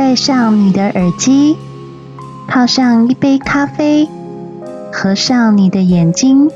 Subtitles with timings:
[0.00, 1.54] 戴上你的耳机，
[2.48, 4.08] 泡上一杯咖啡，
[4.90, 6.48] 合上你的眼睛，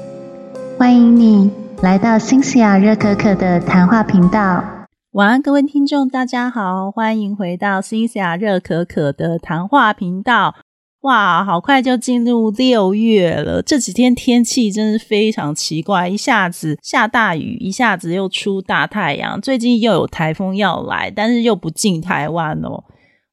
[0.79, 1.51] 欢迎你
[1.83, 4.65] 来到新西亚热可可的谈话频道。
[5.13, 10.55] 晚安，各位听众，大家好，欢迎回到新西亚热可可的谈话频道。
[11.03, 13.61] 哇，好快就进入六月了！
[13.61, 19.39] 这几天天气真是非常奇怪，一下子下大雨，一下子又出大太阳。
[19.39, 22.85] 最近又有台风要来，但是又不进台湾哦。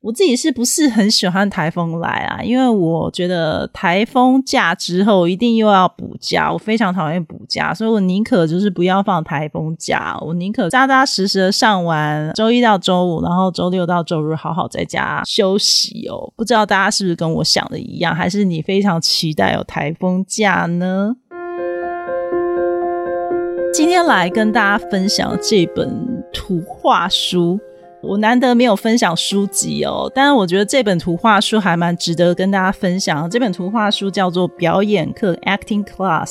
[0.03, 2.41] 我自己是不是很喜欢台风来啊？
[2.41, 16.33] 因为我觉得台风假之后一定又要补假，我非常讨厌补假，所以我宁可就是不要放台风假，我宁可扎扎实实的上完周一到周五，然后周六到周日好好在家休息哦。
[16.35, 21.15] 不知道大家是不是跟我想的一样，还是你非常期待有台风假呢？
[23.71, 27.59] 今天来跟大家分享这本图画书。
[28.01, 33.29] 我难得没有分享书籍哦，但是我觉得这本图画书还蛮值得跟大家分享。
[33.29, 36.27] 这本图画书叫做《表演课 Acting Class》，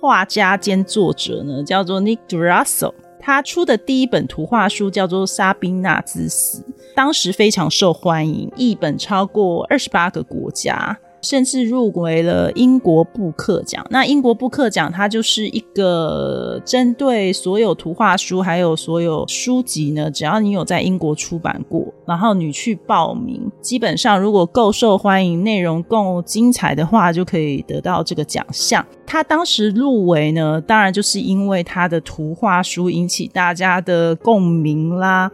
[0.00, 2.92] 画家兼作者呢叫做 Nick Russell。
[3.20, 6.58] 他出的第一本图画书叫做《莎宾娜之死》，
[6.96, 10.98] 当时非常受欢迎，译本超过二十八个国家。
[11.22, 13.84] 甚至入围了英国布克奖。
[13.88, 28.84] 那英国布克奖它就是一个针对所有图画书还有所有书籍呢，只要你有在英国出版过，然后你去报名，基本上如果够受欢迎、内容够精彩的话，就可以得到这个奖项。
[29.06, 35.30] 他当时入围呢，当然就是因为他的图画书引起大家的共鸣啦。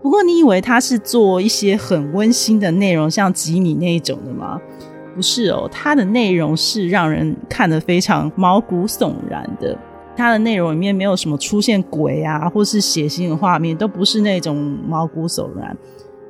[0.00, 4.58] 不过你以为他是做一些很温馨的内容，像吉米那一种的吗？
[5.18, 9.76] 不是哦，它的内容是让人看得非常毛骨悚然的。
[10.16, 15.76] 它的内容里面没有什么出现鬼啊，或是血腥的画面，都不是那种毛骨悚然。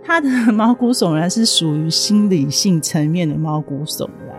[0.03, 4.35] 它的毛骨悚然是属于心理性层面的毛骨悚然。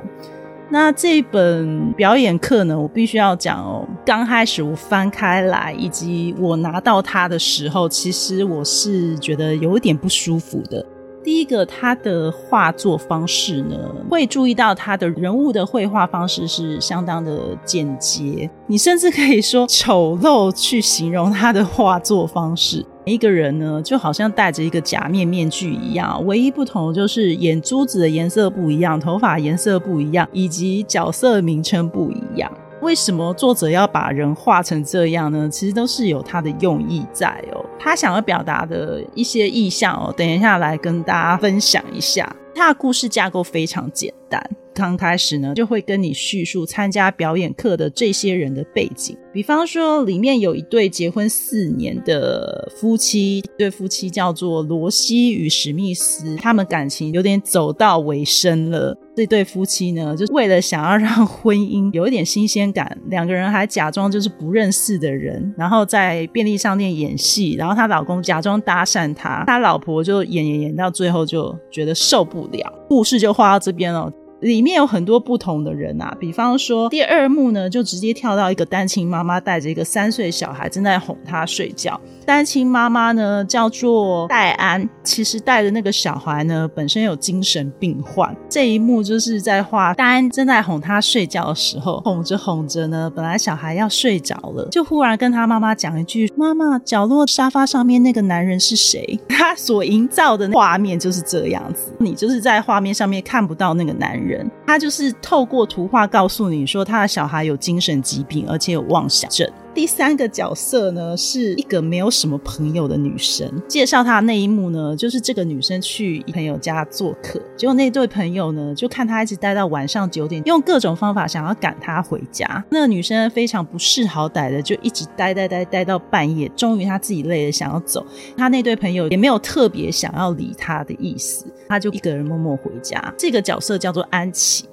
[0.72, 3.88] 那这本表演课呢，我必须要讲哦。
[4.03, 10.83] 刚开始我翻开来，以及我拿到它的时候，其实我是觉得有一点不舒服的。
[11.30, 13.78] 第一个，他的画作方式呢，
[14.10, 22.84] 会注意到他的人物的绘画方式是相当的简洁，你甚至可以说丑陋去形容他的画作方式。
[23.06, 32.52] 一个人呢，就好像戴着一个假面面具一样，唯一不同就是眼珠子的颜色不一样，头发颜色不一样，以及角色名称不一样。
[32.82, 35.50] 为什么作者要把人画成这样呢？
[35.50, 37.66] 其实都是有他的用意在哦。
[37.78, 42.34] 他想要表达的一些意象哦，等一下来跟大家分享一下。
[42.56, 44.42] 他的故事架构非常简单。
[44.80, 49.17] 刚开始呢，就会跟你叙述参加表演课的这些人的背景。
[49.34, 58.98] 比方说，里面有一对结婚四年的夫妻，对夫妻叫做罗西与史密斯，他们感情有点走到尾声了。
[59.16, 74.10] 这对夫妻呢，就是为了想要让婚姻有一点新鲜感，两个人还假装就是不认识的人，然后在便利商店演戏，然后她老公假装搭讪她，他老婆就演演演到最后就觉得受不了，故事就画到这边了。
[74.42, 82.00] 里面有很多不同的人啊，比方说第二幕呢，就直接跳到一个单亲妈妈带着一个三岁小孩正在哄他睡觉。
[82.26, 88.36] 单亲妈妈呢叫做戴安，其实带的那个小孩呢本身有精神病患。
[88.48, 104.29] 这一幕就是在画戴安正在哄他睡觉的时候，哄着哄着呢，本来小孩要睡着了，就忽然跟他妈妈讲一句：“妈妈，角落沙发上面那个男人是谁？” 他所营造的画面就是这样子，你就是在画面上面看不到那个男人。
[104.30, 109.50] 人，他就是透过图画告诉你说，他的小孩有精神疾病，而且有妄想症。
[109.73, 113.49] 第三个角色呢，是一个没有什么朋友的女生。
[113.67, 122.63] 介绍她的那一幕呢，就是这个女生去朋友家做客，结果那对朋友呢，就看她一直待到晚上九点，用各种方法想要赶她回家。
[122.69, 128.06] 那女生非常不识好歹的，就一直待待待待到半夜，终于她自己累了想要走，
[128.36, 133.13] 她那对朋友也没有特别想要理她的意思，她就一个人默默回家。
[133.18, 134.65] 这个角色叫做安琪。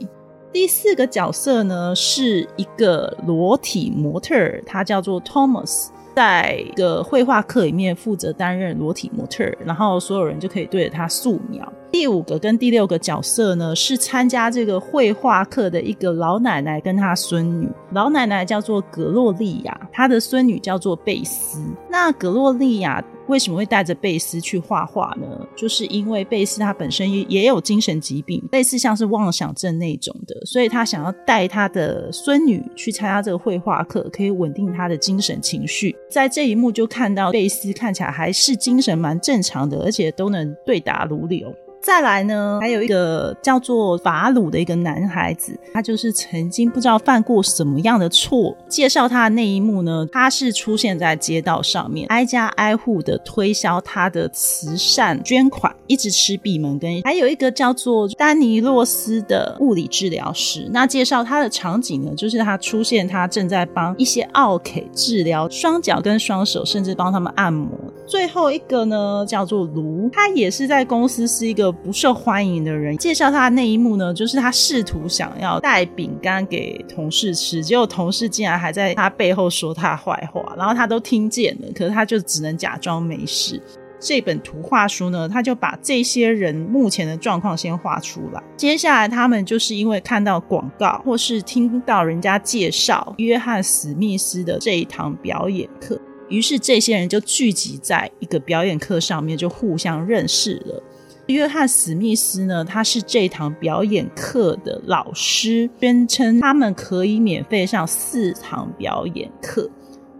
[0.56, 11.70] 第四个角色呢，是一个裸体模特，他叫做 Thomas，在一个绘画课里面负责担任裸体模特，然后所有人就可以对着他素描。
[11.90, 21.60] 第五个跟第六个角色呢，是参加这个绘画课的一个老奶奶跟她孙女，老奶奶叫做格洛丽亚，她的孙女叫做贝斯。
[21.90, 23.04] 那格洛丽亚。
[23.28, 25.26] 为什么会带着贝斯去画画呢？
[25.56, 35.96] 就是因为贝斯她本身也也有精神疾病，类似像是妄想症那种的，所以她想要带她的孙女去参加这个绘画课，可以稳定她的精神情绪。
[36.08, 41.52] 在这一幕就看到贝斯看起来还是精神蛮正常的，而且都能对答如流。
[41.86, 48.56] 再来呢，还有一个叫做法鲁的一个男孩子，他就是曾经不知道犯过什么样的错。
[48.68, 57.02] 介绍他的那一幕呢，他是出现在街道上面，挨家挨户的推销他的慈善捐款，一直吃闭门羹。
[57.04, 67.70] 还有一个叫做丹尼洛斯的物理治疗师，那介绍他的场景呢，就是他出现，他正在帮一些奥 K 治疗双脚跟双手，甚至帮他们按摩。
[68.06, 71.66] 最后一个呢，叫做卢，他也是在公司是一个。
[71.86, 83.60] 不受欢迎的人介绍他的那一幕呢，就是他试图想要带饼干给同事吃，结果同事竟然还在他背后说他坏话，然后他都听见了，可是他就只能假装没事。
[84.00, 100.82] 这本图画书呢，他就把这些人目前的状况先画出来，接下来他们就是因为看到广告或是听到人家介绍约翰史密斯的这一堂表演课，于是这些人就聚集在一个表演课上面，就互相认识了。
[101.26, 102.64] 约翰·史密斯呢？
[102.64, 109.68] 他是这堂表演课的老师，宣称他们可以免费上四堂表演课。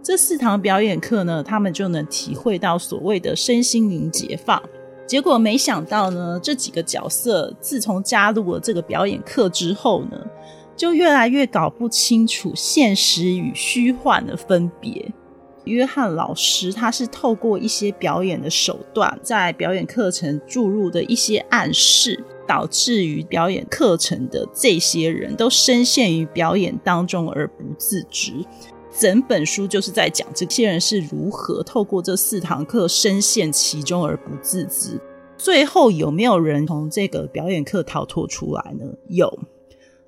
[0.03, 4.61] 这四堂表演课呢，他们就能体会到所谓的身心灵解放。
[5.05, 10.17] 结果没想到呢，这几个角色自从加入了这个表演课之后呢，
[10.75, 15.09] 就越来越搞不清楚现实与虚幻的分别。
[15.67, 28.33] 约翰老师，他是透过一些表演的手段，在表演课程注入的一些暗示，导致于表演课程的这些人都深陷于表演当中而不自知。
[28.97, 34.99] 整本书就是在讲这些人是如何透过这四堂课深陷其中而不自知。
[35.37, 38.85] 最后有没有人从这个表演课逃脱出来呢？
[39.07, 39.37] 有。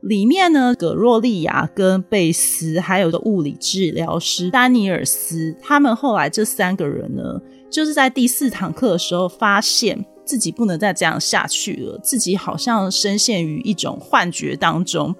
[0.02, 15.14] 里面呢，葛若利亚跟贝斯，还有个物理治疗师丹尼尔斯，他们后来这三个人呢，就是在第四堂课的时候，发现自己不能再这样下去了，自己好像深陷于一种幻觉当中，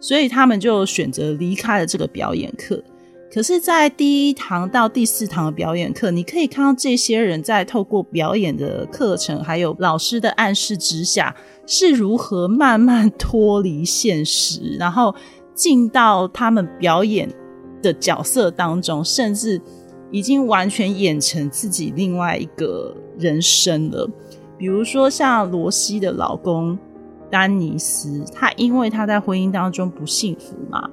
[0.00, 2.82] 所以他们就选择离开了这个表演课。
[3.32, 11.32] 可是，在第一堂到第四堂的表演课，你可以看到这些人在透过表演的课程，还有老师的暗示之下，
[11.70, 15.14] 是如何慢慢脱离现实，然后
[15.54, 17.32] 进到他们表演
[17.80, 19.62] 的角色当中，甚至
[20.10, 24.10] 已经完全演成自己另外一个人生了。
[24.58, 26.76] 比如说，像罗西的老公
[27.30, 30.90] 丹尼斯，他因为他在婚姻当中不幸福嘛。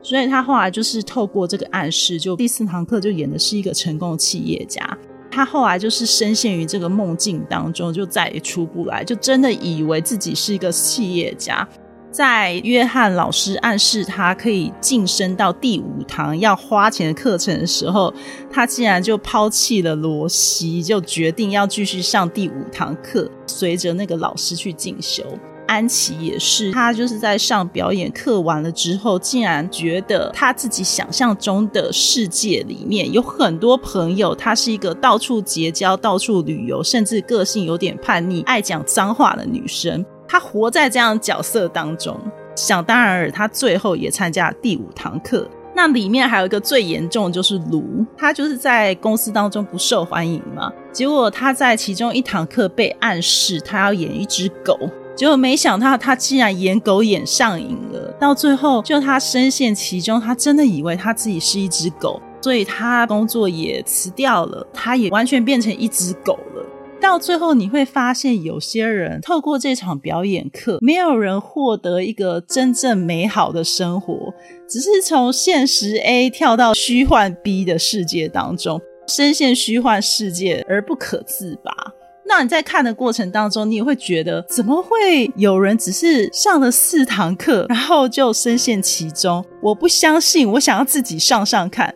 [0.00, 4.96] 所以他后来就是透过这个暗示，就第四堂课就演的是一个成功企业家。
[5.30, 11.66] 他后来就是深陷于这个梦境当中，就再也出不来，就真的以为自己是一个企业家。
[12.12, 18.12] 在约翰老师暗示他可以晋升到第五堂要花钱的课程的时候，
[18.50, 25.22] 他竟然就抛弃了罗西，就决定要继续上第五堂课，随着那个老师去进修。
[25.70, 40.04] 安琪也是，她就是在上表演课完了之后，竟然觉得她自己想象中的世界里面有很多朋友，她是一个到处结交、到处旅游，甚至个性有点叛逆、爱讲脏话的女生。
[40.26, 42.18] 她活在这样角色当中，
[42.56, 45.48] 想当然尔，她最后也参加第五堂课。
[45.72, 50.70] 那里面还有一个最严重的，就是卢，他就是在公司当中不受欢迎嘛。
[50.92, 54.76] 结果他在其中一堂课被暗示他要演一只狗。
[55.20, 58.10] 结果没想到，他竟然演狗演上瘾了。
[58.18, 66.64] 到最后，就他深陷其中，他真的以为他自己是一只狗，所以他工作也辞掉了，他也完全变成一只狗了。
[67.02, 74.32] 到最后，你会发现，有些人透过这场表演课，没有人获得一个真正美好的生活，
[74.66, 81.92] 只是从现实 A 跳到虚幻 B 的世界当中，深陷虚幻世界而不可自拔。
[82.30, 89.44] 那你在看的过程当中，你也会觉得，怎么会有人只是上了四堂课，然后就深陷其中？
[89.60, 91.92] 我不相信，我想要自己上上看。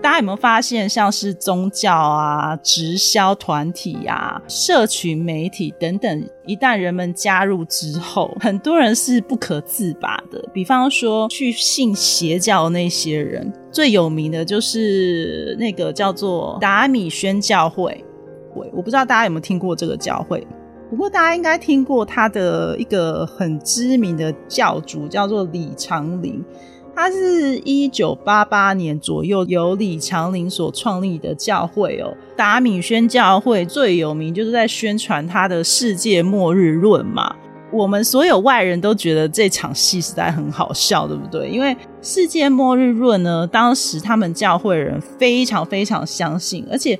[0.00, 10.40] 大家有没有发现，像是宗教啊、直销团体呀、社群媒体等等，一旦人们加入之后，很多人是不可自拔的。
[10.52, 18.04] 比方说，去信邪教那些人，最有名的就是那个叫做达米宣教会。
[18.54, 20.46] 我不知道大家有没有听过这个教会，
[20.90, 26.44] 不过大家应该听过他的一个很知名的教主，叫做李长林。
[26.96, 32.14] 他是一九八八年左右由李长林所创立的教会哦。
[32.36, 37.34] 达米宣教会最有名就是在宣传他的世界末日论嘛。
[37.72, 41.48] 我们所有外人都觉得这场戏实在很好笑，对不对？
[41.50, 46.96] 因为世界末日论呢，当时他们教会人非常非常相信，而且。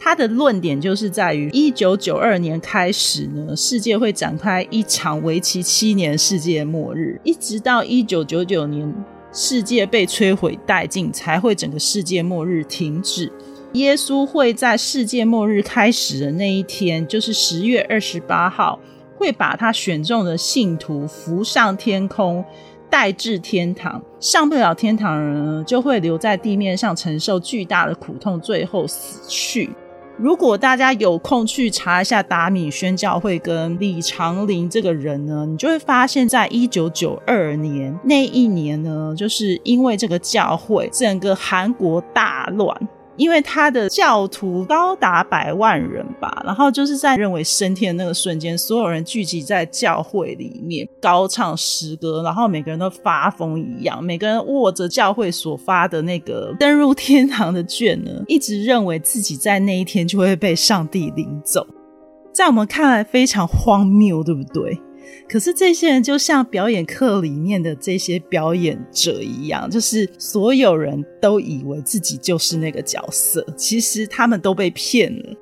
[0.00, 8.94] 他的论点就是在于，一九九二年开始呢，世界会展开一场为期七年世界末日，一直到一九九九年
[9.32, 13.32] 世界被摧毁殆尽，才会整个世界末日停止。
[13.72, 18.78] 耶稣会在世界末日开始的那一天，就是十月二十八号，
[19.16, 22.44] 会把他选中的信徒扶上天空。
[22.90, 29.68] 带至天堂，上不了天堂的人就会留在地面上承受巨大的苦痛，最后死去。
[30.18, 42.76] 如果大家有空去查一下达米宣教会跟李长林这个人呢，你就会发现，在一九九二年那一年呢，就是因为这个教会，整个韩国大乱。
[43.18, 61.66] 因为他的教徒高达百万人吧，然后就是在认为升天的那个瞬间，所有人聚集在教会里面高唱诗歌，然后每个人都发疯一样，每个人握着教会所发的那个登入天堂的券呢，一直认为自己在那一天就会被上帝领走，
[62.32, 64.80] 在我们看来非常荒谬，对不对？
[65.28, 75.36] 可是这些人就像表演课里面的这些表演者一样，就是所有人都以为自己就是那个角色，其实他们都被骗了。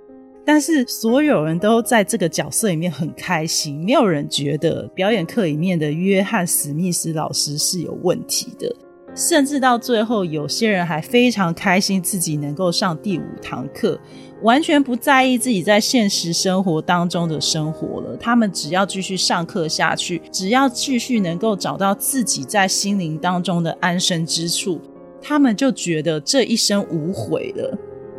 [0.44, 8.73] 但是所有人都在这个角色里面很开心，没有人觉得表演课里面的约翰史密斯老师是有问题的。
[9.16, 13.99] 甚至到最后，有些人还非常开心自己能够上第五堂课。
[14.42, 18.14] 完全不在意自己在现实生活当中的生活了。
[18.18, 24.78] 他们只要继续上课下去，只要继续能够找到自己在心灵当中的安身之处，
[25.23, 27.78] 他们就觉得这一生无悔了。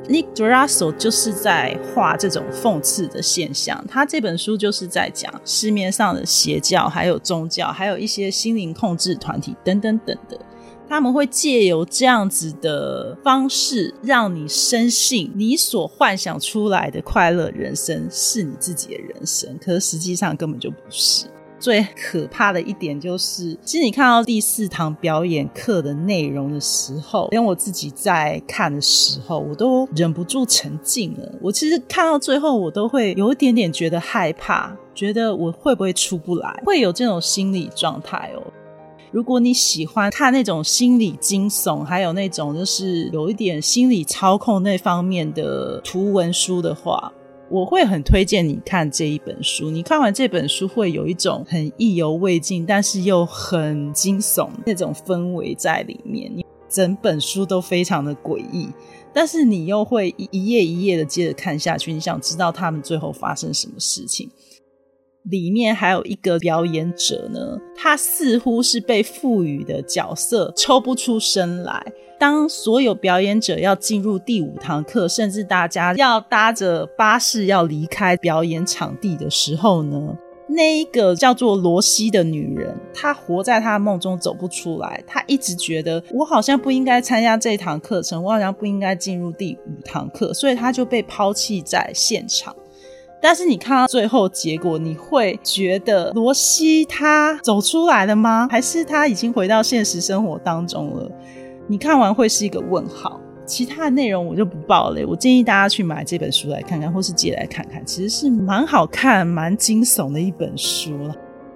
[0.10, 3.86] Nick Drasso 就是在画这种讽刺的现象。
[3.88, 10.40] 他这本书就是在讲市面上的邪教，还有宗教，还有一些心灵控制团体等等等的。
[10.90, 21.26] 他们会借由这样子的方式，让你深信你所幻想出来的快乐人生是你自己的人生，可是实际上根本就不是。
[21.60, 31.32] 最可怕的一点就是，其实你看到第四堂表演课的内容的时候，连我自己在看的时候，我都忍不住沉浸了。
[31.42, 38.44] 我其实看到最后，我都会有一点点觉得害怕，觉得我会不会出不来，会有这种心理状态哦。
[39.12, 47.12] 如果你喜欢看那种心理惊悚，还有那种就是有一点心理操控那方面的图文书的话，
[47.50, 49.70] 我会很推荐你看这一本书。
[49.70, 56.32] 你看完这本书，会有一种很意犹未尽，但是又很惊悚那种氛围在里面。
[56.70, 58.68] 整本书都非常的诡异，
[59.14, 64.30] 但是你又会一页一页的接着看下去，你想知道他们最后发生什么事情。
[65.30, 71.86] 里面还有一个表演者呢，他似乎是被赋予的角色抽不出身来。
[72.20, 80.18] 当所有表演者要进入第五堂课，甚至大家要搭着巴士要离开表演场地的时候呢，
[80.50, 85.04] 那一个叫做罗西的女人，她活在她的梦中走不出来。
[85.06, 92.56] 她一直觉得我好像不应该参加这堂课程，我好像不应该进入第五堂课，所以她就被抛弃在现场。
[93.22, 98.48] 但是你看到最后结果，你会觉得罗西他走出来了吗？
[98.50, 101.12] 还是他已经回到现实生活当中了？
[101.68, 103.20] 你看完会是一个问号。
[103.46, 105.02] 其他的内容我就不报了。
[105.08, 111.16] 我建议大家去买这本书来看看，或是借来看看，其实是蛮好看、蛮惊悚的一本书了。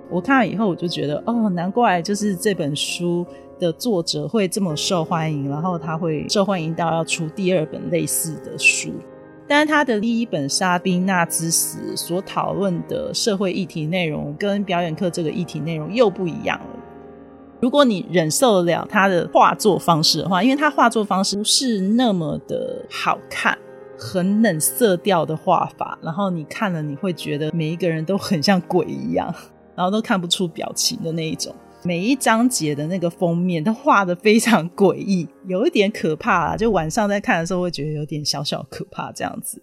[0.09, 3.25] 我看了以后，我就觉得哦，难怪就是这本书
[3.59, 8.91] 的作者会这么受欢迎，然后他会受欢迎到要出第二本类似的书。
[9.51, 16.79] 但是他的第一本《沙宾娜之死》所讨论的社会议题内容，跟表演课这个议题内容又不一样了。
[17.59, 23.57] 如果你忍受得了他的画作方式的话，因为他画作方式不是那么的好看，
[23.99, 29.35] 很冷色调的画法，然后你看了你会觉得每一个人都很像鬼一样，
[29.75, 31.53] 然后都看不出表情的那一种。
[31.83, 36.55] 每一章节的那个封面都画的非常诡异，有一点可怕啊！
[36.55, 39.59] 就晚上在看的时候会觉得有点小小可怕这样子。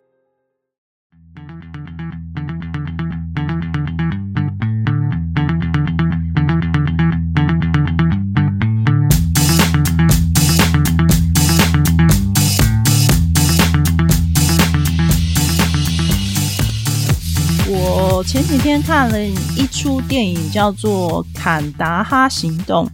[18.28, 22.85] 前几天看了一出电影，叫做《坎达哈行动》。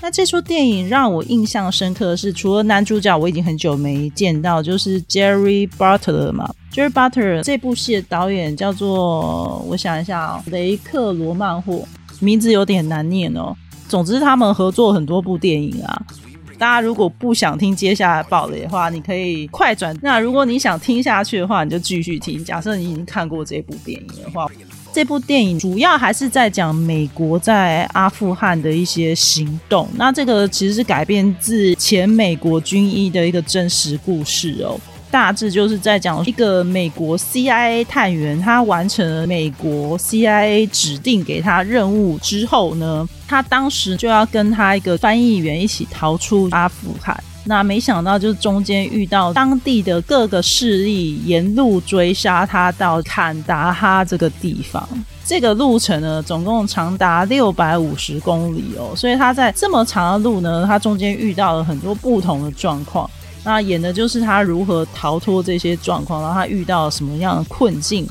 [0.00, 6.50] 那这出电影让我印象深刻的是，除了男主角我已经很久没见到，就是 Jerry Butler 嘛。
[6.72, 11.86] Jerry Butler 这部戏的导演叫做，我想一下啊，雷克罗曼霍，
[12.20, 13.54] 名字有点难念哦。
[13.86, 16.02] 总之，他们合作很多部电影啊。
[16.64, 19.94] 大家如果不想听接下来爆雷的话，你可以快转。
[20.00, 22.42] 那如果你想听下去的话，你就继续听。
[22.42, 24.46] 假设你已经看过这部电影的话，
[24.90, 29.86] 这部电影主要还是在讲美国在阿富汗的一些行动。
[29.96, 34.80] 那这个其实是改编自前美国军医的一个真实故事哦。
[35.14, 47.16] 大致就是在讲一个美国 CIA 探员，他完成了美国 CIA 指定给他任务之后呢，他当时就要跟他一个翻译员一起逃出阿富汗。
[47.44, 54.84] 那没想到，就是中间遇到当地的各个势力，沿路追杀他到坎达哈这个地方。
[55.24, 63.08] 这个路程呢，总共长达六百五十公里哦，所以他在这么长的路呢，他中间遇到了很多不同的状况。
[63.44, 68.08] 那演的就是他如何逃脱这些状况，然后他遇到什么样的困境。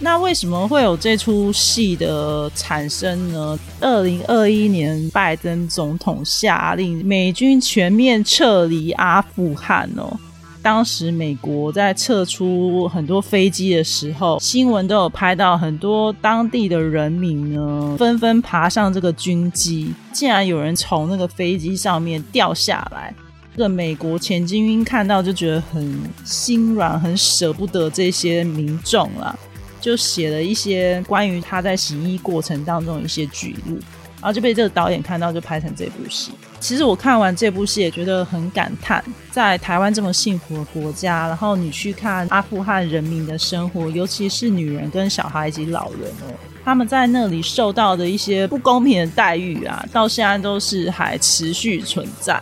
[0.00, 3.58] 那为什么会有这出戏的产生呢？
[3.80, 10.16] 二零二一年，拜登总统下令美军全面撤离阿富汗哦。
[10.62, 23.12] 当时美国在撤出很多飞机的时候，新闻都有拍到很多当地的人民呢，纷纷爬上这个军机，竟然有人从那个飞机上面掉下来。
[23.58, 29.36] 这个美国前军兵看到就觉得很心软，很舍不得这些民众啦，
[29.80, 33.76] 就写了一些关于他在洗衣过程当中一些记录，
[34.20, 36.30] 然后就被这个导演看到，就拍成这部戏。
[36.60, 46.30] 其实我看完这部戏也觉得很感叹，在台湾这么幸福的国家，然后你去看阿富汗人民的生活，尤其是女人跟小孩以及老人哦，
[46.64, 52.40] 他们在那里受到的一些不公平的待遇啊，到现在都是还持续存在。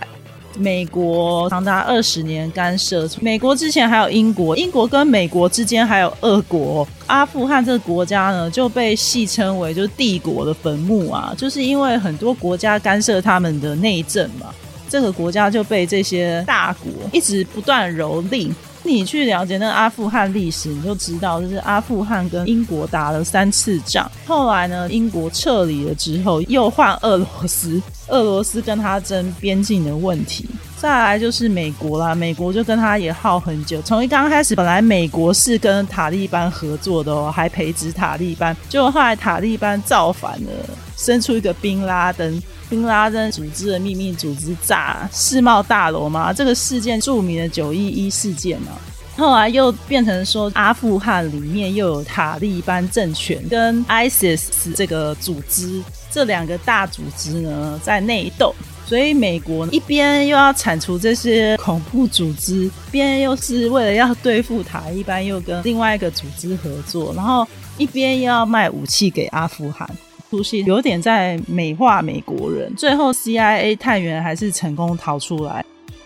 [0.58, 14.46] 美国长达二十年干涉，美国之前还有英国，英国跟美国之间还有俄国，阿富汗这个国家呢就被戏称为就是帝国的坟墓啊，就是因为很多国家干涉他们的内政嘛，
[14.88, 18.52] 这个国家就被这些大国一直不断蹂躏。
[18.86, 24.10] 你去了解那阿富汗历史，你就知道，就是阿富汗跟英国打了三次仗。
[24.24, 30.48] 后来呢，英国撤离了之后，又换俄罗斯，俄罗斯跟他争边境的问题。
[30.78, 33.80] 再来就是美国啦，美国就跟他也耗很久。
[33.82, 40.50] 从一刚开始，本来美国是跟塔利班合作的哦，还培植塔利班，结果后来塔利班造反了，
[40.96, 42.42] 生出一个宾拉登。
[42.68, 48.72] 宾拉登组织的秘密组织炸世贸大楼嘛，这个事件著名的九一一事件嘛，
[49.16, 58.52] 后来又变成说阿富汗里面又有塔利班政权跟 ISIS 这个组织，这两个大组织呢在内斗，
[58.86, 67.46] 所以美国一边又要铲除这些恐怖组织，边又是为了要对付塔利班，又跟另外一个组织合作，然后
[67.76, 69.88] 一边又要卖武器给阿富汗。
[70.30, 75.64] 出戏有点在美化美国人，最后 CIA 探员还是成功逃出来。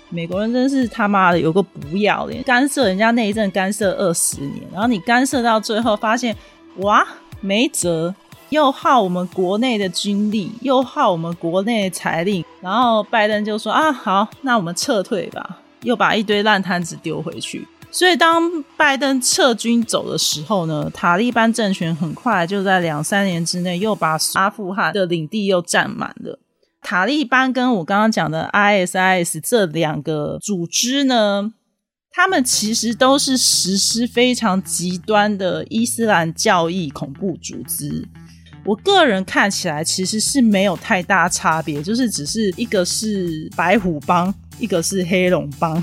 [0.09, 6.37] 美国人真是他妈的有个不要脸，干涉人家内政干涉二十年，然后你干涉到最后发现
[6.77, 7.07] 哇
[7.41, 8.15] 没辙，
[8.51, 17.67] 又耗我们国内的军力，又耗我们国内的财力，然后拜登就说啊好，那我们撤退吧，又把一堆烂摊子丢回去。
[17.93, 26.39] 所以，当拜登撤军走的时候呢，塔利班政权很快就在两三年之内又把阿富汗的领地又占满了。
[26.83, 31.53] 塔利班跟我刚刚讲的 ISIS 这两个组织呢，
[32.13, 38.09] 他们其实都是实施非常极端的伊斯兰教义恐怖组织。
[38.71, 45.83] 我个人看起来其实是没有太大差别，就是只是一个是白虎帮，一个是黑龙帮。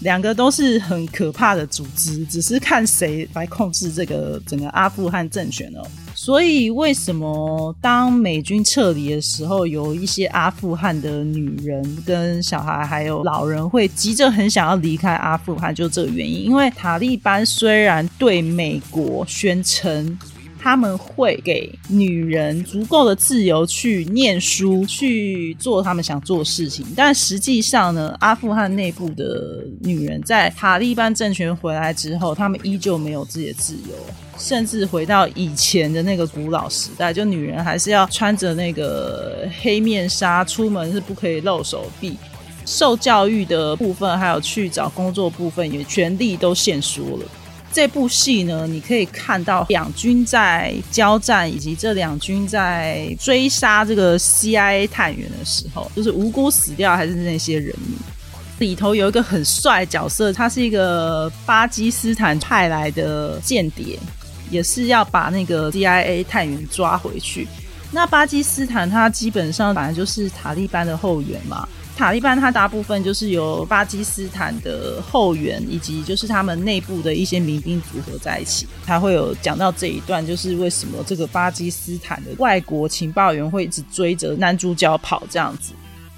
[0.00, 5.86] 两个都是很可怕的组织，只是看谁来控制这个整个阿富汗政权哦。
[6.12, 15.72] 所以，为什么当美军撤离的时候，有一些阿富汗的女人、跟小孩还有老人会急着很想要离开阿富汗？
[15.72, 20.18] 就这个原因，因为塔利班虽然对美国宣称。
[20.62, 33.96] 他们会给女人足够的自由去念书、去做他们想做的事情，但实际上呢，阿富汗内部的女人在塔利班政权回来之后，他们依旧没有自己的自由，
[34.38, 42.16] 甚至回到以前的那个古老时代，就女人还是要穿着那个黑面纱出门，是不可以露手臂。
[42.64, 47.26] 受教育的部分，还有去找工作部分，也全力都限缩了。
[47.72, 57.96] 这部戏呢，你可以看到两军在交战，以及这两军在追杀这个 CIA 探员的时候，就是无辜死掉还是那些人民。
[58.58, 63.98] 里头有一个很帅角色，他是一个巴基斯坦派来的间谍，
[64.50, 67.48] 也是要把那个 CIA 探员抓回去。
[67.90, 71.68] 那巴基斯坦他基本上本来就是塔利班的后援嘛。
[72.02, 85.72] 塔利班它大部分就是由巴基斯坦的后援以及就是他们内部的一些民兵组合在一起，他会有讲到这一段，就是为什么这个巴基斯坦的外国情报员会一直追着男主角跑这样子。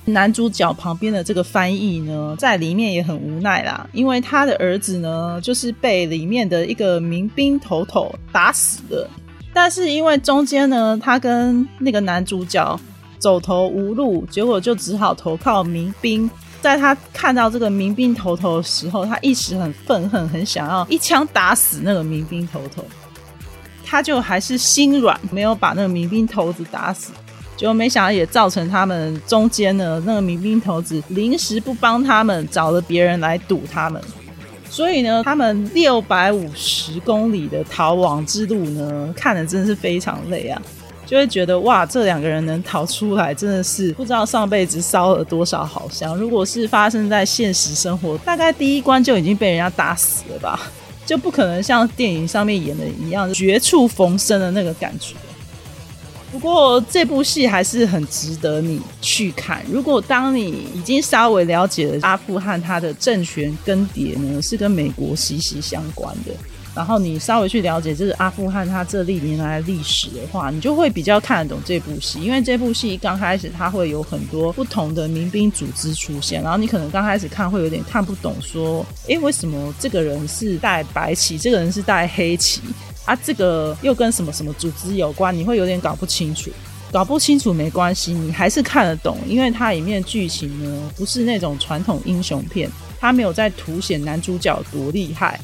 [0.07, 9.11] 男主角旁边的这个翻译呢，在里面也很无奈啦，因为他的儿子呢，就是被里面的一个民兵头头打死了。
[9.53, 12.81] 但是因为中间呢，他跟那个男主角
[13.25, 16.31] 走投无路，结果就只好投靠民兵。
[16.61, 22.85] 在他看到这个民兵头头的时候，他一时很愤恨，很想要一枪打死那个民兵头头。
[23.83, 27.13] 他就还是心软，没有把那个民兵头子打死。
[27.57, 33.99] 结果没想到也造成他们中间呢，那个民兵头子临时不帮他们，找了别人来堵他们，
[34.69, 40.61] 所以呢，他们六百五十公里的逃亡之路呢，看的真的是非常累啊，
[41.07, 46.17] 就会觉得哇，这两个人能逃出来，真的是不知道上辈子烧了多少好香。
[46.17, 50.59] 如果是发生在现实生活，大概第一关就已经被人家打死了吧，
[51.05, 55.15] 就不可能像电影上面演的一样绝处逢生的那个感觉。
[56.33, 59.63] 不过这部戏还是很值得你去看。
[59.71, 66.33] 如果当你已经稍微了解了阿富汗它的政权更迭呢，是跟美国息息相关的，
[66.75, 72.21] 然后你稍微去了解就是阿富汗它这历年来的历史的话，你就会比较看得懂这部戏。
[72.21, 82.61] 因为这部戏刚开始它会有很多不同的民兵组织出现，然后你可能刚开始看会有点看不懂，说，诶，为什么这个人是带白旗，这个人是带黑旗？
[83.05, 85.37] 啊，这个又跟什么什么组织有关？
[85.37, 86.51] 你会有点搞不清楚，
[86.91, 95.39] 搞不清楚没关系，你还是看得懂，因为它里面剧情呢不是那种传统英雄片，它没有在凸显男主角多厉害。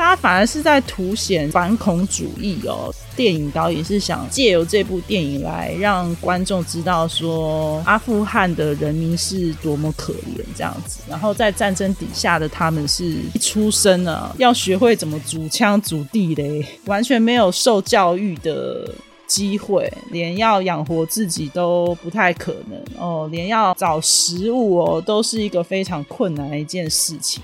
[0.00, 2.92] 他反而是在凸显反恐主义哦。
[3.16, 18.90] 电影导演是想借由这部电影来让观众知道说阿富汗的人民是多么可怜这样子，然后在战争底下的他们是一出生啊要学会怎么组枪组地雷， 完全没有受教育的
[19.26, 27.42] 机会，连要养活自己都不太可能哦，连要找食物哦都是一个非常困难的一件事情。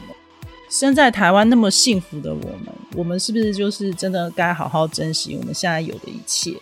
[0.78, 6.52] 生在台湾那么幸福的我们，我们是不是就是真的该好好珍惜我们现在有的一切？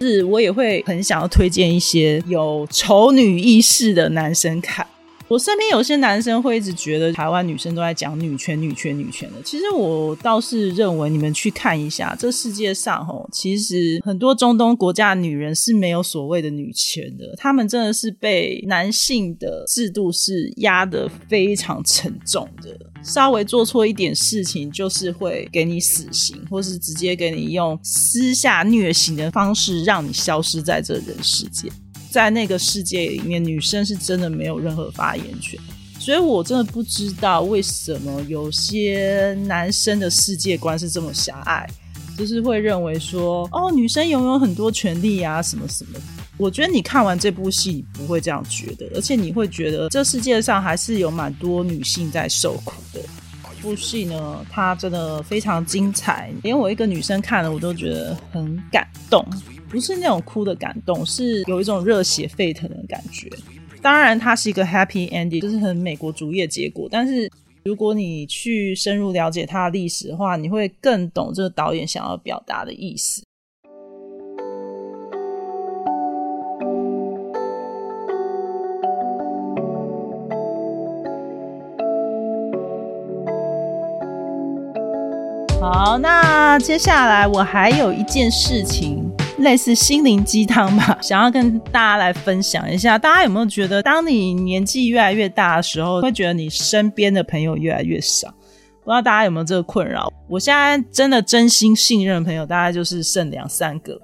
[0.00, 4.84] 是我也会很想要推荐一些有丑女意识的男生看。
[5.28, 9.36] 我身边有些男生会一直觉得台湾女生都在讲女权、女权、女权的。
[9.42, 22.76] 其实我倒是认为，你们去看一下，这世界上吼，其实很多中东国家的女人是没有所谓的女权的，她们真的是被男性的制度是压得非常沉重的。
[23.04, 31.70] 稍微做错一点事情，就是会给你死刑，或是直接给你用私下虐刑的方式，让你消失在这人世间。
[32.10, 35.58] 在那个世界里面，女生是真的没有任何发言权，
[35.98, 41.68] 所以我真的不知道为什么有些男生的世界观是这么狭隘，
[42.16, 45.98] 就是会认为说，哦，女生拥有很多权利啊，什么什么。
[46.36, 53.00] 我觉得你看完这部戏不会这样觉得，而且你会觉得这世界上还是有蛮多女性在受苦的。
[53.56, 59.24] 这部戏呢，它真的非常精彩，连我一个女生看了，我都觉得很感动。
[59.70, 63.28] 不是那种哭的感动，是有一种热血沸腾的感觉。
[63.80, 66.88] 当然，它是一个 happy ending，就是很美国主义的结果。
[66.90, 67.30] 但是，
[67.64, 73.22] 如果你去深入了解它的历史的话，你会更懂这个导演想要表达的意思。
[85.64, 89.10] 好，那接下来我还有一件事情。
[89.38, 92.98] 类似心灵鸡汤吧，想要跟大家来分享一下。
[92.98, 98.28] 大家有没有觉得，当你年纪越来越大的时候，会觉得你身边的朋友越来越少？
[98.84, 100.12] 不知道大家有没有这个困扰？
[100.28, 103.98] 我现在真的真心信任的朋友，大概就是剩两三个。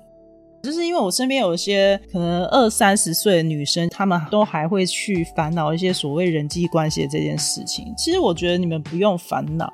[0.62, 7.92] 就是因为我身边有一些可能二三十岁的女生，她们都还会去烦恼一些所谓人际关系的这件事情。
[7.98, 9.70] 其实我觉得你们不用烦恼。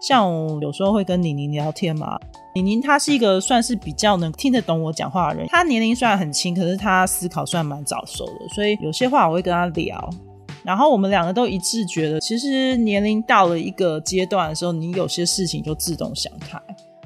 [0.00, 2.18] 像我有时候会跟宁宁聊天嘛，
[2.54, 5.48] 宁宁她是一个算是比较能听得懂我讲话的人。
[5.48, 10.08] 她年龄虽然很轻，可是她思考算蛮早熟的，所以有些话我会跟她聊。
[10.64, 16.60] 然后我们两个都一致觉得，其实年龄到了一个阶段的时候，你有些事情就自动想开。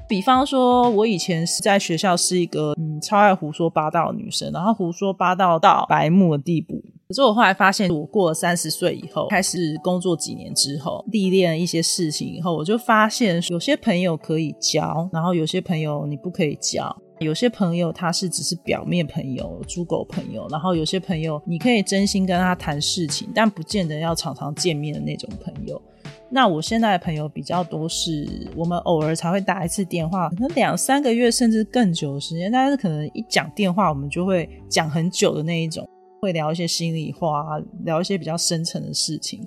[0.09, 6.83] 比方说，我以前是在学校是一个嗯超爱胡说八道的女生，然后胡说八道到白目的地步。
[7.09, 16.95] 可是我后来发现，我过了三十岁以后，开始工作几年之后，历练一些事情以后，我就发现有些朋友可以交，然后有些朋友你不可以交。
[17.21, 25.81] 有些朋友他是只是表面朋友、猪狗朋友，然后有些朋友你可以真心跟他谈事情，但不见得要常常见面的那种朋友。
[26.29, 35.87] 那我现在的朋友比较多，是我们偶尔才会打一次电话，可能两三个月甚至更久的时间，但是可能一讲电话我们就会讲很久的那一种，
[36.23, 39.45] 会聊一些心里话，聊一些比较深层的事情。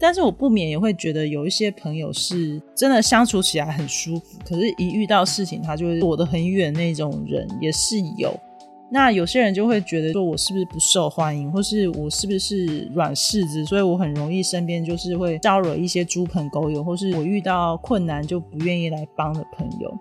[0.00, 8.36] 但是我不免也会觉得有一些朋友是真的相处起来很舒服，可是，一遇到事情他就会躲得很远那种人也是有。
[8.90, 19.96] 那有些人就会觉得说，我是不是不受欢迎，或是我是不是软柿子，所以我很容易身边就是会招惹一些猪朋狗友，或是我遇到困难就不愿意来帮的朋友。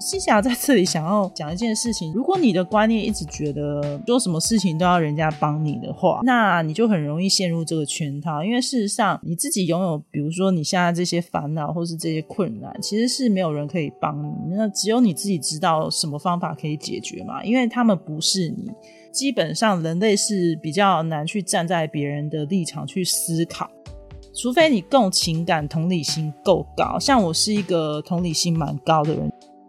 [0.00, 8.44] 西霞在这里想要讲一件事情：如果你的观念一直觉得做什么事情都要人家帮你的话，那你就很容易陷入这个圈套。
[8.44, 14.54] 因为事实上，你自己拥有，比如说你现在这些烦恼或是这些困难，其实是没有人可以帮你。
[14.54, 17.42] 那只有你自己知道什么方法可以解决嘛？
[17.42, 18.70] 因为他们不是你，
[19.10, 23.68] 基本上人类是比较难去站在别人的立场去思考，
[24.32, 27.00] 除非你共情感、同理心够高。
[27.00, 29.28] 像我是一个同理心蛮高的人。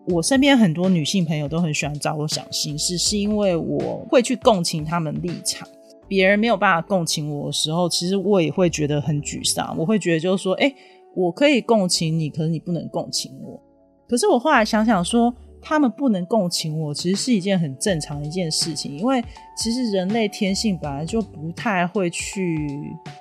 [0.09, 5.67] 我身边很多女性朋友都很喜欢找我想心事，是因为我会去共情他们立场。
[6.07, 9.75] 别人没有办法共情我的时候，其实我也会觉得很沮丧。
[9.77, 10.73] 我会觉得就是说，哎，
[11.15, 13.61] 我可以共情你，可是你不能共情我。
[14.07, 18.97] 可是我后来想想说，他们不能共情我，其实是一件很正常的一件事情。
[18.97, 19.23] 因为
[19.55, 22.57] 其实人类天性本来就不太会去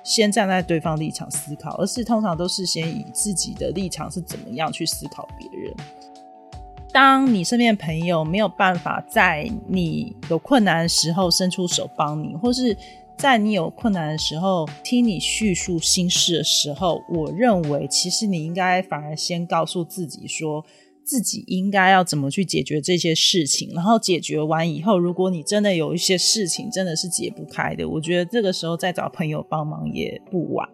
[0.03, 5.71] 先站在对方立场思考，而是通常都是先以自己的立场是怎么样去思考别人。
[6.91, 12.75] 当你身边朋友没有办法在你有困难的时候伸出手帮你，或是
[13.17, 20.65] 在你有困难的时候听你叙述心事的时候，我认为其实你应该反而先告诉自己，说
[21.03, 30.67] 自己应该要怎么去解决这些事情，然后解决完以后，如果你真的有一些事情真的是解不开的，我觉得这个时候再找朋友帮忙也不晚。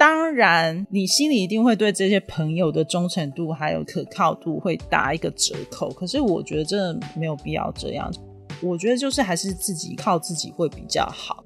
[0.00, 5.90] 当然，你心里一定会对这些朋友的忠诚度还有可靠度会打一个折扣。
[5.90, 8.10] 可是我觉得真的没有必要这样。
[8.62, 11.44] 我觉得就是还是自己靠自己会比较好。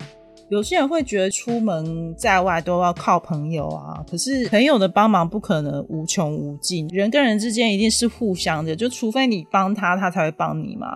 [0.51, 10.95] 有些人会觉得出门在外都要靠朋友啊，可是朋友的帮忙不可能无穷无尽，人跟人之间一定是互相的，就除非你帮他，他才会帮你嘛。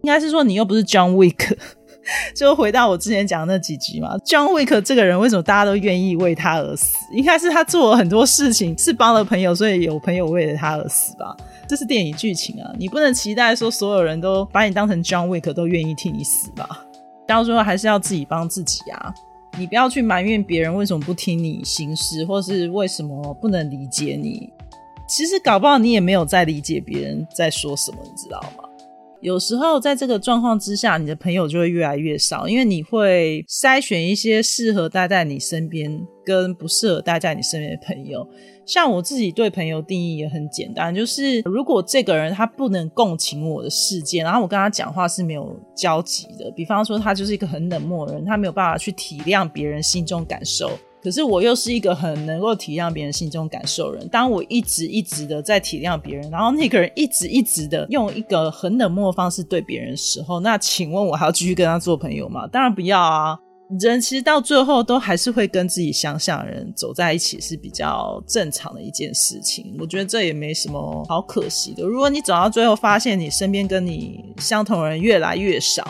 [0.00, 1.58] 应该是说你又不是 John Wick。
[2.34, 6.96] 就回到我之前讲的那几集嘛，John Wick 这个人为什么大家都愿意为他而死？
[7.12, 11.36] 应该是他做了很多事情，是帮了朋友，所以有朋友为了他而死吧？
[11.68, 16.84] 这是电影剧情啊，你不能期待说所有人都把你当成 John Wick 都愿意替你死吧？
[17.26, 19.12] 到时候还是要自己帮自己啊！
[19.58, 24.48] 你不要去埋怨别人为什么不听你心事，或是为什么不能理解你。
[25.08, 28.65] 其实搞不好你也没有在理解别人在说什么，你知道吗？
[29.26, 38.24] 有时候在这个状况之下，你的朋友就会越来越少，因为你会筛选一些适合待在你身边，跟不适合待在你身边的朋友。
[38.64, 50.70] 像我自己对朋友定义也很简单，就是如果这个人他不能共情我的世界，然后我跟他讲话是没有交集的，比方说他就是一个很冷漠的人，他没有办法去体谅别人心中感受。
[51.02, 54.08] 可是我又是一个很能够体谅别人心中感受人。
[54.08, 62.46] 当我一直一直的在体谅别人，然后那个人一直一直的用一个很冷漠的方式对别人的时候，那请问我还要继续跟他做朋友吗？
[62.48, 63.38] 当然不要啊！
[63.80, 69.76] 人其实到最后都还是会跟自己相像的人走在一起是比较正常的一件事情。
[69.80, 71.82] 我觉得这也没什么好可惜的。
[71.84, 75.84] 如果你走到最后发现你身边跟你相同的人越来越少，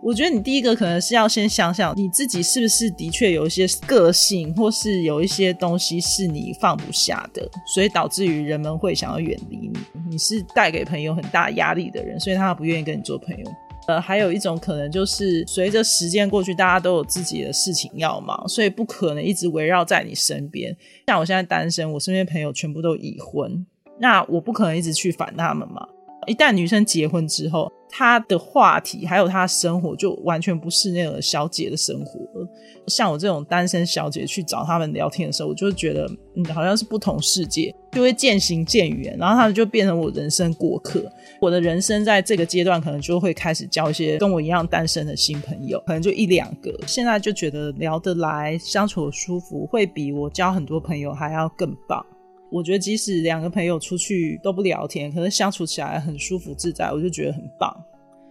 [0.00, 9.72] 我觉得你第一个可能是要先想想你自己是不是的确有一些个性，或是有一些东西是你放不下的，所以导致于人们会想要远离你。
[10.08, 13.44] 你是带给朋友很大压力的人，所以他不愿意跟你做朋友。
[13.88, 20.74] 呃，还有一种可能就是随着时间过去，大家都有自己的事情要忙，所以不可能一直围绕在你身边。
[21.06, 23.66] 像我现在单身，我身边朋友全部都已婚，
[23.98, 25.88] 那我不可能一直去烦他们嘛。
[26.28, 32.48] 一旦女生结婚之后，她的话题还有她的生活就完全不是那个小姐的生活了。
[32.86, 41.04] 像我这种单身小姐去找他们聊天的时候，我就觉得嗯，好像是不同世界，就会渐行渐远，然后他们就变成我人生过客。
[41.40, 46.74] 我的人生在这个阶段可能就会开始交一些跟我一样单身的新朋友，可能就一两个。
[46.86, 52.04] 现在就觉得聊得来、相处舒服，会比我交很多朋友还要更棒。
[52.50, 57.74] 我觉得即使两个朋友出去都不聊天，可是相处起来很舒服自在，我就觉得很棒。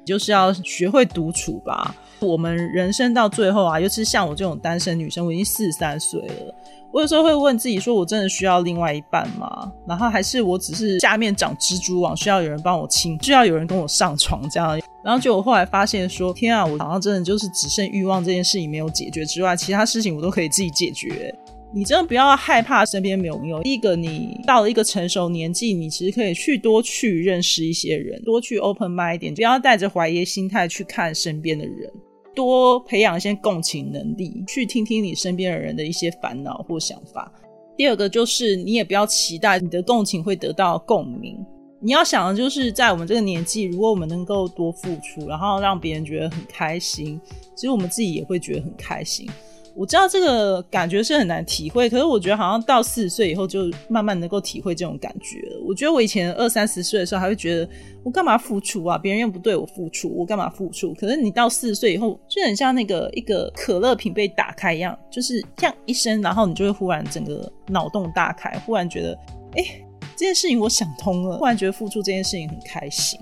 [0.06, 1.93] 就是要学会独处吧。
[2.21, 6.56] 我们人生到最后啊，尤其是像我这种单身女生，我已经四十三岁了。
[6.93, 9.69] 我有时候会问自己，说我真的需要另外一半吗？
[9.86, 14.80] 然后还是我只是下面长蜘蛛网，需要有人帮我亲，需要有人跟我上床这样。
[15.03, 21.36] 然后就我后来发现说，天啊，我好像真的就是只剩欲望这件事情没有解决之外，其他事情我都可以自己解决。
[21.73, 23.62] 你真的不要害怕身边没有朋友。
[23.62, 31.91] 第一个，你到了一个成熟年纪，你其实可以去多去认识一些人，多去 open mind 一点，不要带着怀疑心态去看身边的人。
[32.34, 37.32] 多培养一些共情能力，去听听你身边的人的一些烦恼或想法。
[37.75, 41.38] 第二个就是，你也不要期待你的共情会得到共鸣。
[41.80, 47.19] 你要想的就是，在我们这个年纪，如果我们能够多付出，然后让别人觉得很开心，
[47.56, 49.27] 其实我们自己也会觉得很开心。
[49.77, 55.61] 我知道这个感觉是很难体会，可是我觉得好像到四十岁以后就慢慢能够体会这种感觉了。
[55.67, 57.69] 我觉得我以前二三十岁的时候还会觉得
[58.03, 60.95] 我干嘛付出啊，别人又不对我付出，我干嘛付出？
[60.95, 69.13] 可是你到四十岁以后，就很像那个一个可乐瓶被打开一样，就是这样一声，然后你就会忽然整个脑洞大开，忽然觉得
[69.57, 69.63] 哎，
[70.15, 73.19] 这件事情我想通了，忽然觉得付出这件事情很开心。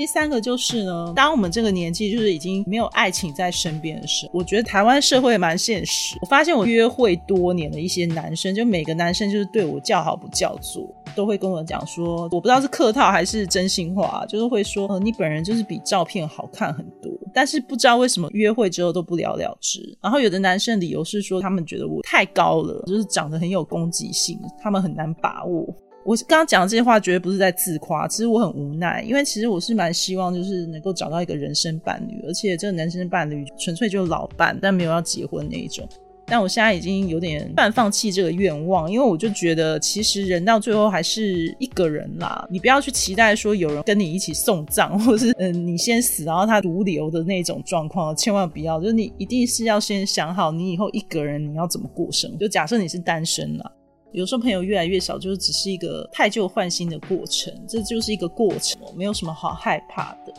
[0.00, 6.16] 第三个就是呢，当我们这个年纪就是已经没有爱情在身边的时候，我觉得台湾社会蛮现实。
[6.22, 17.12] 我发现我约会多年的一些男生，就每个男生就是对我叫好不叫座，都会跟我讲说，我不知道是客套还是真心话，就是会说，呃，你本人就是比照片好看很多。
[17.34, 19.82] 但是不知道为什么约会之后都不了了之。
[20.00, 25.68] 然后有的男生理由是说，他们觉得我太高了，就是长得很有攻击性，他们很难把握。
[26.04, 35.86] 我刚刚讲的这些话绝对不是在自夸，其实我很无奈，因为其实我是蛮希望就是能够找到一个人生伴侣，而且这个人生伴侣纯粹就老伴，但没有要结婚那一种。
[36.24, 53.72] 但我现在已经有点半放弃这个愿望，因为我就觉得其实人到最后还是一个人啦，你不要去期待说有人跟你一起送葬， 或是嗯你先死然后他独留的那种状况，千万不要，就是你一定是要先想好你以后一个人你要怎么过生，就假设你是单身了。
[54.12, 60.32] 有时候朋友越来越少，就是只是一个太旧换新的过程，这就是一个过程，没有什么好害怕的。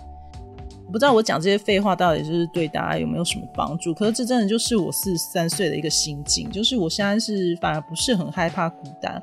[0.92, 9.22] 不知道我讲这些废话到底就是对大家有没有什么帮助，可是这真的就是我四十三岁的一个心境，就是我现在是反而不是很害怕孤单。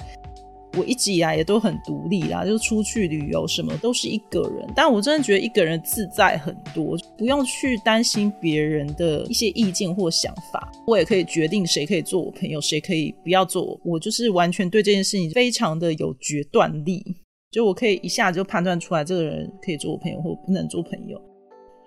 [0.79, 4.67] 我一直以来也都很独立啦，就出去旅游什么都是一个人。
[4.77, 10.71] 但我真的觉得一个人自在很多，不用去担心别人的一些意见或想法。
[10.87, 13.81] 我也可以决定谁可以做我朋友，谁可以不要做我。
[13.85, 17.05] 我就是完全对这件事情非常的有决断力，
[17.51, 21.21] 就我可以一下就判断出来这个人可以做我朋友或不能做朋友。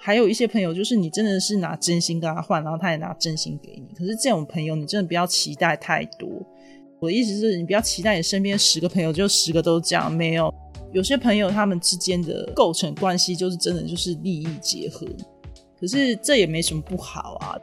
[0.03, 3.93] 还有一些朋友，就是你真的是拿真心跟他换，然后他也拿真心给你。
[3.95, 6.27] 可是这种朋友，你真的不要期待太多。
[7.01, 10.53] 我的意思是你不要期待你身边十个朋友就十个都这样，没有。
[10.93, 15.07] 有些朋友他们之间的构成关系就是真的就是利益结合，
[15.79, 17.57] 可是这也没什么不好啊。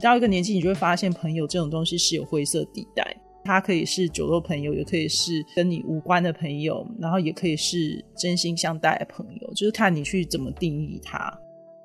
[0.00, 11.36] 到一个年纪，你就会发现朋友这种东西是有灰色地带，它可以是酒肉朋友，也可以是跟你无关的朋友，然后也可以是真心相待的朋友，就是看你去怎么定义它。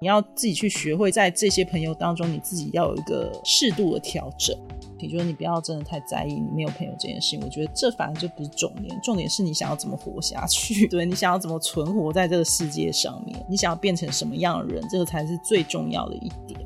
[0.01, 4.57] 你要自己去学会在这些朋友当中，你自己要有一个适度的调整。
[4.99, 16.59] 也就是你不要真的太在意你没有朋友这件事情，我觉得这反而就不是重点，重点是你想要怎么活下去， 对你想要怎么存活在这个世界上面，你想要变成什么样的人，这个才是最重要的一点。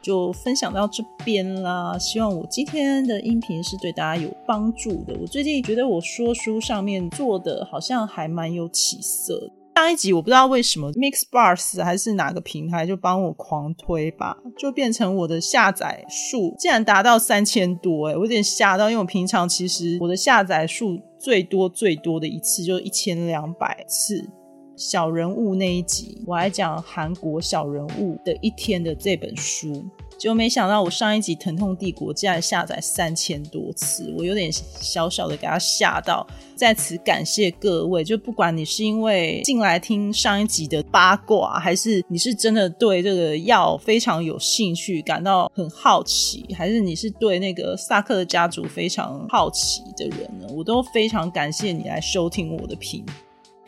[0.00, 5.14] 就分享到这边啦，希望我今天的音频是对大家有帮助的。
[5.20, 9.50] 我最近觉得我说书上面做的好像还蛮有起色。
[9.78, 24.28] 上一集我不知道为什么 Mixbars 还是哪个平台就帮我狂推吧，就变成我的下载数竟然达到三千多哎，我有点吓到，因为我平常其实我的下载数最多最多的一次就一千两百次。
[24.76, 29.88] 小人物那一集，我还讲韩国小人物的一天的这本书。
[30.18, 36.26] 就没想到我上一集《疼痛帝国》竟然下载三千多次，我有点小小的给他吓到。
[36.56, 53.06] 在此感谢各位，就不管你是因为进来听上一集的八卦，还是你是真的对这个药非常有兴趣，感到很好奇，还是你是对那个萨克的家族非常好奇的人呢，我都非常感谢你来收听我的频。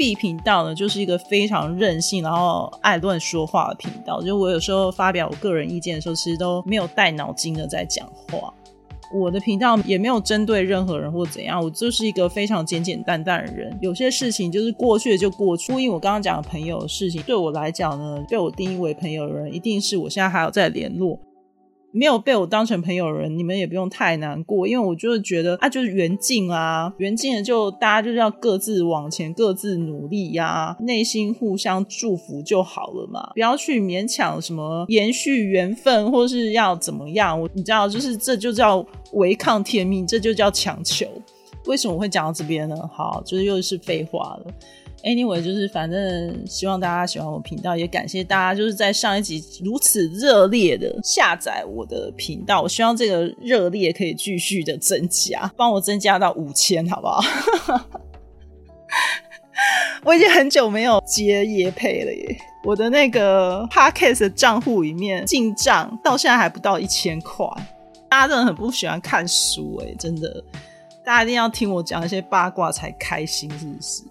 [0.00, 4.22] B 频道呢，就是一个非常任性，然后爱乱说话的频道。
[4.22, 8.50] 就我有时候发表我个人意见的时候，其实都没有带脑筋的在讲话。
[9.12, 13.76] 我的频道也没有针对任何人或怎样，我就是一个非常简简单单的人。
[13.82, 15.70] 有些事情就是过去的就过去。
[15.70, 21.20] 呼应我刚刚讲的朋友的事情，对我来讲呢，被我定义为朋友的人，一定是我现在还有在联络。
[21.92, 41.06] 没有被我当成朋友的人，你们也不用太难过，因为我就是觉得啊，就是缘尽啊，缘尽了就大家就是要各自往前，各自努力呀，内心互相祝福就好了嘛，不要去勉强什么延续缘分，或是要怎么样，你知道，就是这就叫违抗天命，这就叫强求。
[41.66, 42.76] 为什么我会讲到这边呢？
[42.90, 44.46] 好，就是又是废话了。
[45.02, 52.60] Anyway，就是反正希望大家喜欢我频道，也感谢大家就是在上一集如此热烈的下载我的频道。
[52.60, 57.22] 我希望这个热烈可以继续的增加，帮我增加到五千，好不好？
[60.04, 67.46] 我已经很久没有接夜配了耶，我的那个 Podcast 账户里面进账到现在还不到一千块。
[68.08, 70.44] 大家真的很不喜欢看书哎，真的，
[71.04, 74.02] 大家一定要听我讲一些八卦才开心，是不是？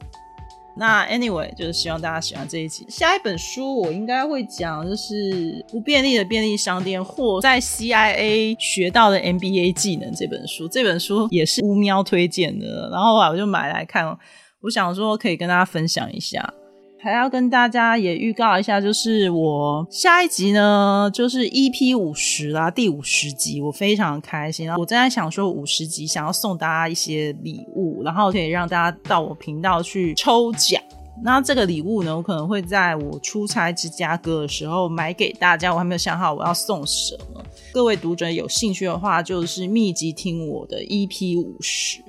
[0.76, 2.86] 那 anyway，就是希望大家喜欢这一集。
[2.88, 10.68] 下一本书我应该会讲，就是不便利的便利商店或在 CIA 学到的 MBA 技能这本书。
[10.68, 14.18] 这本书也是乌喵推荐的，然后啊我就买来看。
[14.62, 16.54] 我想说可以跟大家分享一下。
[17.02, 24.68] 还要跟大家也预告一下，就是我下一集呢，就是 EP 五十啦，第五十集，我非常开心。
[24.68, 30.82] 然后我正在想说，五十集想要送大家一些礼物，然后可以让大家到我频道去抽奖。
[31.24, 35.74] 那这个礼物呢，我可能会在我出差芝加哥的时候买给大家。
[35.74, 37.42] 我还没有想好我要送什么。
[37.72, 42.04] 各位读者有兴趣的话，就是密集听我的 EP 五十。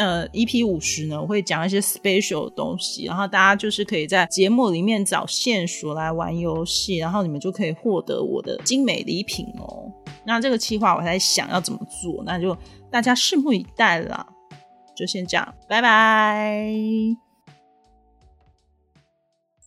[0.00, 9.92] 呃，EP 五十呢，我会讲一些 special 的东西，然后大家就是可以在节目里面找线索来玩游戏，然后你们就可以获得我的精美礼品哦。
[10.24, 12.56] 那这个计划我在想要怎么做，那就
[12.90, 14.26] 大家拭目以待了。
[14.96, 16.72] 就先这样，拜拜。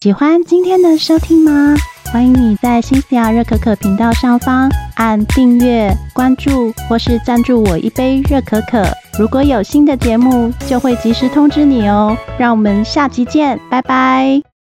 [0.02, 1.76] 喜欢今天的收听吗？
[2.12, 8.86] 欢迎你在新西亚热可可频道上方按订阅、关注或是赞助我一杯热可可。
[9.20, 12.16] 如果有新的节目，就会及时通知你哦。
[12.38, 14.53] 让我们下集见，拜拜。